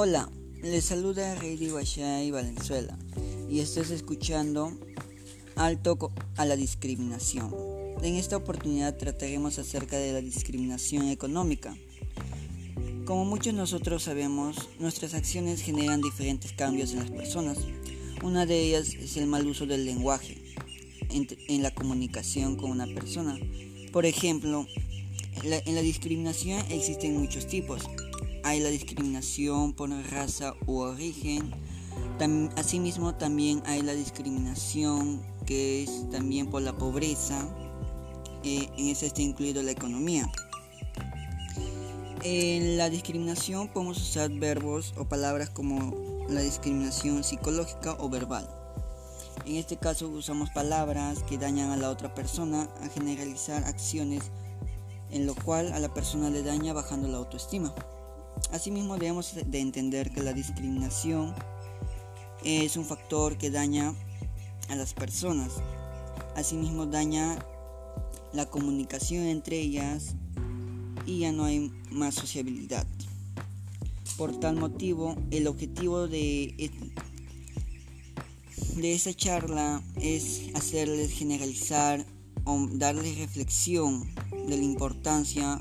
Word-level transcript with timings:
Hola, 0.00 0.30
les 0.62 0.84
saluda 0.84 1.34
Heidi 1.42 1.70
Guayay 1.70 2.30
Valenzuela 2.30 2.96
y 3.50 3.58
estás 3.58 3.90
escuchando 3.90 4.72
Alto 5.56 6.12
a 6.36 6.44
la 6.44 6.54
discriminación. 6.54 7.52
En 8.00 8.14
esta 8.14 8.36
oportunidad 8.36 8.96
trataremos 8.96 9.58
acerca 9.58 9.96
de 9.96 10.12
la 10.12 10.20
discriminación 10.20 11.08
económica. 11.08 11.76
Como 13.06 13.24
muchos 13.24 13.54
nosotros 13.54 14.04
sabemos, 14.04 14.68
nuestras 14.78 15.14
acciones 15.14 15.62
generan 15.62 16.00
diferentes 16.00 16.52
cambios 16.52 16.92
en 16.92 17.00
las 17.00 17.10
personas. 17.10 17.58
Una 18.22 18.46
de 18.46 18.68
ellas 18.68 18.94
es 18.94 19.16
el 19.16 19.26
mal 19.26 19.48
uso 19.48 19.66
del 19.66 19.84
lenguaje 19.84 20.40
en, 21.10 21.60
la 21.60 21.74
comunicación 21.74 22.54
con 22.54 22.70
una 22.70 22.86
persona. 22.86 23.36
Por 23.92 24.06
ejemplo, 24.06 24.64
en 25.42 25.74
la 25.74 25.82
discriminación 25.82 26.64
existen 26.70 27.18
muchos 27.18 27.48
tipos 27.48 27.82
hay 28.48 28.60
la 28.60 28.70
discriminación 28.70 29.74
por 29.74 29.90
raza 30.10 30.54
u 30.66 30.78
origen. 30.78 31.52
asimismo 32.56 33.14
también 33.14 33.62
hay 33.66 33.82
la 33.82 33.92
discriminación 33.92 35.20
que 35.44 35.82
es 35.82 36.08
también 36.10 36.48
por 36.48 36.62
la 36.62 36.72
pobreza. 36.72 37.46
Eh, 38.44 38.70
en 38.78 38.88
ese 38.88 39.04
está 39.04 39.20
incluido 39.20 39.62
la 39.62 39.72
economía. 39.72 40.26
En 42.22 42.78
la 42.78 42.88
discriminación 42.88 43.68
podemos 43.68 44.00
usar 44.00 44.30
verbos 44.30 44.94
o 44.96 45.04
palabras 45.04 45.50
como 45.50 46.24
la 46.30 46.40
discriminación 46.40 47.24
psicológica 47.24 47.96
o 48.00 48.08
verbal. 48.08 48.48
En 49.44 49.56
este 49.56 49.76
caso 49.76 50.08
usamos 50.08 50.48
palabras 50.50 51.22
que 51.24 51.36
dañan 51.36 51.70
a 51.70 51.76
la 51.76 51.90
otra 51.90 52.14
persona 52.14 52.66
a 52.82 52.88
generalizar 52.88 53.64
acciones 53.64 54.22
en 55.10 55.26
lo 55.26 55.34
cual 55.34 55.70
a 55.74 55.78
la 55.80 55.92
persona 55.92 56.30
le 56.30 56.42
daña 56.42 56.72
bajando 56.72 57.08
la 57.08 57.18
autoestima. 57.18 57.74
Asimismo 58.52 58.96
debemos 58.96 59.34
de 59.34 59.60
entender 59.60 60.10
que 60.12 60.22
la 60.22 60.32
discriminación 60.32 61.34
es 62.44 62.76
un 62.76 62.84
factor 62.84 63.36
que 63.36 63.50
daña 63.50 63.94
a 64.68 64.76
las 64.76 64.94
personas. 64.94 65.54
Asimismo 66.34 66.86
daña 66.86 67.38
la 68.32 68.46
comunicación 68.46 69.24
entre 69.24 69.58
ellas 69.58 70.14
y 71.06 71.20
ya 71.20 71.32
no 71.32 71.44
hay 71.44 71.72
más 71.90 72.14
sociabilidad. 72.14 72.86
Por 74.16 74.38
tal 74.38 74.56
motivo, 74.56 75.16
el 75.30 75.46
objetivo 75.46 76.08
de, 76.08 76.70
de 78.76 78.92
esa 78.92 79.14
charla 79.14 79.82
es 80.00 80.50
hacerles 80.54 81.12
generalizar 81.12 82.04
o 82.44 82.66
darles 82.72 83.18
reflexión 83.18 84.08
de 84.48 84.56
la 84.56 84.64
importancia 84.64 85.60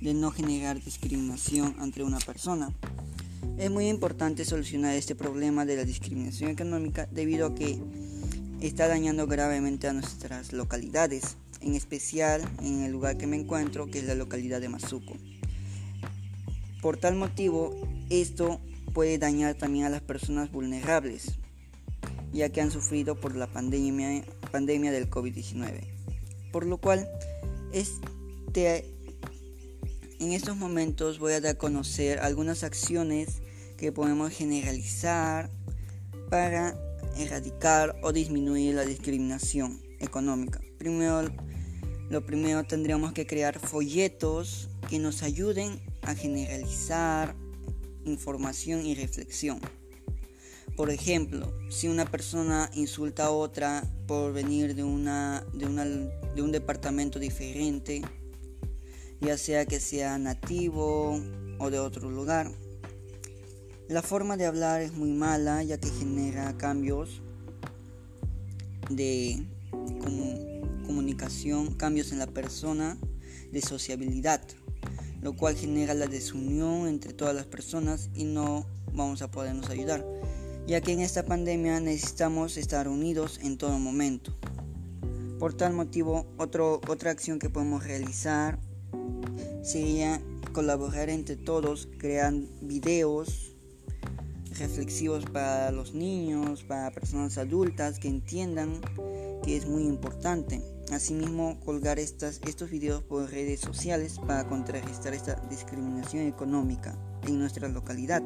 de 0.00 0.14
no 0.14 0.30
generar 0.30 0.82
discriminación 0.82 1.76
entre 1.80 2.04
una 2.04 2.18
persona. 2.18 2.70
Es 3.58 3.70
muy 3.70 3.88
importante 3.88 4.44
solucionar 4.44 4.94
este 4.94 5.14
problema 5.14 5.64
de 5.64 5.76
la 5.76 5.84
discriminación 5.84 6.50
económica 6.50 7.08
debido 7.10 7.46
a 7.46 7.54
que 7.54 7.78
está 8.60 8.88
dañando 8.88 9.26
gravemente 9.26 9.88
a 9.88 9.92
nuestras 9.92 10.52
localidades, 10.52 11.36
en 11.60 11.74
especial 11.74 12.42
en 12.62 12.82
el 12.82 12.92
lugar 12.92 13.16
que 13.16 13.26
me 13.26 13.36
encuentro, 13.36 13.86
que 13.86 14.00
es 14.00 14.06
la 14.06 14.14
localidad 14.14 14.60
de 14.60 14.68
Mazuco. 14.68 15.14
Por 16.82 16.96
tal 16.96 17.14
motivo, 17.14 17.74
esto 18.10 18.60
puede 18.92 19.18
dañar 19.18 19.54
también 19.54 19.86
a 19.86 19.90
las 19.90 20.02
personas 20.02 20.50
vulnerables, 20.50 21.38
ya 22.32 22.48
que 22.48 22.60
han 22.60 22.70
sufrido 22.70 23.20
por 23.20 23.36
la 23.36 23.46
pandemia, 23.46 24.24
pandemia 24.50 24.92
del 24.92 25.08
COVID-19. 25.08 25.80
Por 26.52 26.66
lo 26.66 26.78
cual, 26.78 27.08
este 27.72 28.93
en 30.24 30.32
estos 30.32 30.56
momentos 30.56 31.18
voy 31.18 31.34
a 31.34 31.40
dar 31.42 31.56
a 31.56 31.58
conocer 31.58 32.18
algunas 32.20 32.64
acciones 32.64 33.42
que 33.76 33.92
podemos 33.92 34.32
generalizar 34.32 35.50
para 36.30 36.74
erradicar 37.18 37.94
o 38.02 38.10
disminuir 38.10 38.74
la 38.74 38.86
discriminación 38.86 39.82
económica. 40.00 40.62
Primero, 40.78 41.30
lo 42.08 42.24
primero 42.24 42.64
tendríamos 42.64 43.12
que 43.12 43.26
crear 43.26 43.58
folletos 43.58 44.70
que 44.88 44.98
nos 44.98 45.22
ayuden 45.22 45.78
a 46.00 46.14
generalizar 46.14 47.36
información 48.06 48.86
y 48.86 48.94
reflexión. 48.94 49.60
Por 50.74 50.88
ejemplo, 50.88 51.52
si 51.68 51.88
una 51.88 52.06
persona 52.06 52.70
insulta 52.72 53.26
a 53.26 53.30
otra 53.30 53.84
por 54.06 54.32
venir 54.32 54.74
de, 54.74 54.84
una, 54.84 55.44
de, 55.52 56.42
un 56.42 56.50
departamento 56.50 57.18
diferente, 57.18 58.02
ya 59.20 59.38
sea 59.38 59.66
que 59.66 59.80
sea 59.80 60.18
nativo 60.18 61.20
o 61.58 61.70
de 61.70 61.78
otro 61.78 62.10
lugar. 62.10 62.50
La 63.88 64.02
forma 64.02 64.36
de 64.36 64.46
hablar 64.46 64.80
es 64.80 64.92
muy 64.92 65.12
mala 65.12 65.62
ya 65.62 65.78
que 65.78 65.90
genera 65.90 66.56
cambios 66.56 67.20
de 68.90 69.46
comunicación, 70.86 71.74
cambios 71.74 72.12
en 72.12 72.18
la 72.18 72.26
persona, 72.26 72.98
de 73.52 73.60
sociabilidad, 73.60 74.42
lo 75.22 75.34
cual 75.36 75.54
genera 75.54 75.94
la 75.94 76.06
desunión 76.06 76.88
entre 76.88 77.12
todas 77.12 77.34
las 77.34 77.46
personas 77.46 78.10
y 78.14 78.24
no 78.24 78.66
vamos 78.92 79.22
a 79.22 79.30
podernos 79.30 79.70
ayudar, 79.70 80.04
ya 80.66 80.80
que 80.80 80.92
en 80.92 81.00
esta 81.00 81.24
pandemia 81.24 81.80
necesitamos 81.80 82.56
estar 82.56 82.88
unidos 82.88 83.40
en 83.42 83.56
todo 83.56 83.78
momento. 83.78 84.36
Por 85.38 85.54
tal 85.54 85.72
motivo, 85.72 86.26
otra 86.36 87.10
acción 87.10 87.38
que 87.38 87.50
podemos 87.50 87.84
realizar 87.84 88.58
sería 89.64 90.20
colaborar 90.52 91.08
entre 91.08 91.36
todos, 91.36 91.88
crear 91.98 92.32
videos 92.60 93.56
reflexivos 94.58 95.24
para 95.24 95.72
los 95.72 95.94
niños, 95.94 96.62
para 96.62 96.92
personas 96.92 97.38
adultas 97.38 97.98
que 97.98 98.08
entiendan 98.08 98.80
que 99.42 99.56
es 99.56 99.66
muy 99.66 99.84
importante. 99.84 100.62
Asimismo, 100.92 101.58
colgar 101.64 101.98
estas, 101.98 102.40
estos 102.46 102.70
videos 102.70 103.02
por 103.02 103.30
redes 103.30 103.60
sociales 103.60 104.20
para 104.26 104.46
contrarrestar 104.46 105.14
esta 105.14 105.34
discriminación 105.50 106.26
económica 106.26 106.96
en 107.26 107.38
nuestra 107.38 107.66
localidad. 107.68 108.22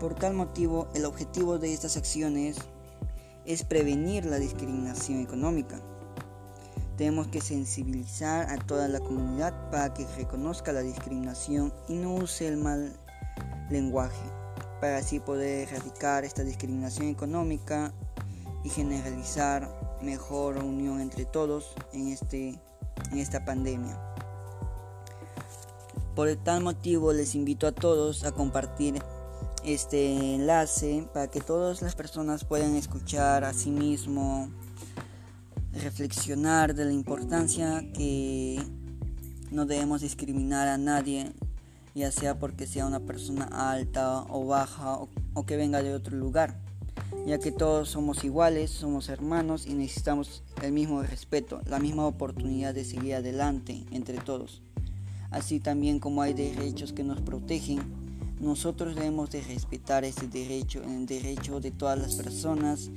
Por 0.00 0.14
tal 0.14 0.34
motivo, 0.34 0.88
el 0.94 1.04
objetivo 1.04 1.58
de 1.58 1.72
estas 1.72 1.96
acciones 1.96 2.56
es 3.46 3.62
prevenir 3.62 4.26
la 4.26 4.38
discriminación 4.38 5.20
económica. 5.20 5.80
Tenemos 6.98 7.28
que 7.28 7.40
sensibilizar 7.40 8.50
a 8.50 8.58
toda 8.58 8.88
la 8.88 8.98
comunidad 8.98 9.70
para 9.70 9.94
que 9.94 10.04
reconozca 10.16 10.72
la 10.72 10.80
discriminación 10.80 11.72
y 11.88 11.94
no 11.94 12.12
use 12.16 12.48
el 12.48 12.56
mal 12.56 12.92
lenguaje, 13.70 14.20
para 14.80 14.98
así 14.98 15.20
poder 15.20 15.68
erradicar 15.68 16.24
esta 16.24 16.42
discriminación 16.42 17.06
económica 17.06 17.92
y 18.64 18.68
generalizar 18.68 19.96
mejor 20.02 20.58
unión 20.58 21.00
entre 21.00 21.24
todos 21.24 21.72
en, 21.92 22.08
este, 22.08 22.60
en 23.12 23.18
esta 23.18 23.44
pandemia. 23.44 23.96
Por 26.16 26.34
tal 26.34 26.64
motivo 26.64 27.12
les 27.12 27.36
invito 27.36 27.68
a 27.68 27.72
todos 27.72 28.24
a 28.24 28.32
compartir 28.32 29.00
este 29.62 30.34
enlace 30.34 31.06
para 31.14 31.28
que 31.28 31.40
todas 31.40 31.80
las 31.80 31.94
personas 31.94 32.42
puedan 32.42 32.74
escuchar 32.74 33.44
a 33.44 33.52
sí 33.52 33.70
mismo 33.70 34.50
reflexionar 35.78 36.74
de 36.74 36.84
la 36.84 36.92
importancia 36.92 37.84
que 37.92 38.62
no 39.50 39.66
debemos 39.66 40.02
discriminar 40.02 40.68
a 40.68 40.78
nadie, 40.78 41.32
ya 41.94 42.12
sea 42.12 42.38
porque 42.38 42.66
sea 42.66 42.86
una 42.86 43.00
persona 43.00 43.44
alta 43.44 44.24
o 44.28 44.46
baja 44.46 44.98
o, 45.34 45.46
que 45.46 45.56
venga 45.56 45.82
de 45.82 45.94
otro 45.94 46.16
lugar, 46.16 46.58
ya 47.26 47.38
que 47.38 47.52
todos 47.52 47.88
somos 47.88 48.24
iguales, 48.24 48.70
somos 48.70 49.08
hermanos 49.08 49.66
y 49.66 49.74
necesitamos 49.74 50.42
el 50.62 50.72
mismo 50.72 51.02
respeto, 51.02 51.60
la 51.66 51.78
misma 51.78 52.06
oportunidad 52.06 52.74
de 52.74 52.84
seguir 52.84 53.14
adelante 53.14 53.84
entre 53.90 54.18
todos. 54.18 54.62
Así 55.30 55.60
también 55.60 56.00
como 56.00 56.22
hay 56.22 56.34
derechos 56.34 56.92
que 56.92 57.04
nos 57.04 57.20
protegen, 57.20 57.80
nosotros 58.40 58.94
debemos 58.94 59.30
de 59.30 59.42
respetar 59.42 60.04
ese 60.04 60.28
derecho, 60.28 60.82
el 60.82 61.06
derecho 61.06 61.60
de 61.60 61.70
todas 61.70 61.98
las 61.98 62.14
personas 62.14 62.90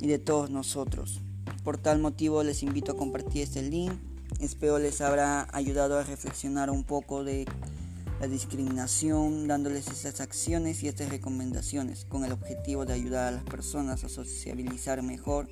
y 0.00 0.06
de 0.06 0.18
todos 0.18 0.50
nosotros. 0.50 1.20
Por 1.64 1.78
tal 1.78 1.98
motivo 1.98 2.42
les 2.42 2.62
invito 2.62 2.92
a 2.92 2.96
compartir 2.96 3.42
este 3.42 3.62
link. 3.62 3.92
Espero 4.40 4.78
les 4.78 5.00
habrá 5.00 5.48
ayudado 5.52 5.98
a 5.98 6.04
reflexionar 6.04 6.70
un 6.70 6.84
poco 6.84 7.24
de 7.24 7.46
la 8.20 8.26
discriminación, 8.26 9.46
dándoles 9.46 9.86
estas 9.88 10.20
acciones 10.20 10.82
y 10.82 10.88
estas 10.88 11.08
recomendaciones 11.08 12.04
con 12.04 12.24
el 12.24 12.32
objetivo 12.32 12.84
de 12.84 12.94
ayudar 12.94 13.28
a 13.28 13.36
las 13.36 13.44
personas 13.44 14.02
a 14.04 14.08
sociabilizar 14.08 15.02
mejor 15.02 15.48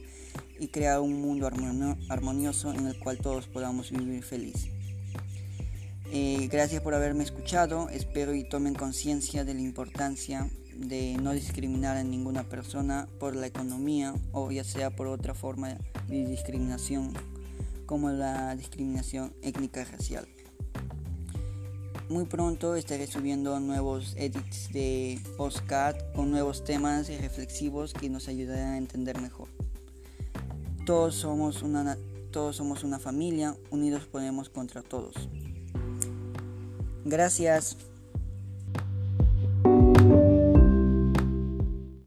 y 0.58 0.69
crear 0.69 1.00
un 1.00 1.20
mundo 1.20 1.48
armonioso 2.08 2.72
en 2.72 2.87
el 2.87 2.98
cual 2.98 3.19
todos 3.19 3.46
podamos 3.46 3.90
vivir 3.90 4.22
feliz. 4.22 4.69
Eh, 6.12 6.48
gracias 6.50 6.82
por 6.82 6.94
haberme 6.94 7.25
escuchado, 7.25 7.88
espero 7.90 8.34
y 8.34 8.48
tomen 8.48 8.75
conciencia 8.75 9.44
de 9.44 9.54
la 9.54 9.60
importancia 9.60 10.48
de 10.78 11.17
no 11.20 11.32
discriminar 11.32 11.96
a 11.96 12.05
ninguna 12.05 12.44
persona 12.44 13.08
por 13.19 13.34
la 13.34 13.46
economía 13.46 14.14
o 14.32 14.50
ya 14.50 14.64
sea 14.64 14.94
por 14.94 15.06
otra 15.06 15.34
forma 15.34 15.76
de 16.08 16.26
discriminación 16.26 17.12
como 17.87 18.11
la 18.11 18.55
discriminación 18.56 19.32
étnica 19.43 19.84
racial. 19.84 20.26
muy 22.08 22.25
pronto 22.25 22.76
estaré 22.76 23.06
subiendo 23.06 23.58
nuevos 23.58 24.14
edits 24.17 24.73
de 24.73 25.19
postcat 25.37 26.12
con 26.14 26.31
nuevos 26.31 26.62
temas 26.64 27.08
y 27.11 27.17
reflexivos 27.19 27.93
que 27.93 28.08
nos 28.08 28.29
ayudarán 28.29 28.75
a 28.75 28.79
entender 28.79 29.20
mejor. 29.20 29.49
Todos 30.84 31.17
somos 31.17 31.62
una, 31.62 31.99
todos 32.31 32.56
somos 32.56 32.84
una 32.84 33.00
familia, 33.00 33.56
unidos 33.70 34.06
podemos 34.06 34.49
contra 34.49 34.82
todos. 34.82 35.29
Gracias. 37.05 37.76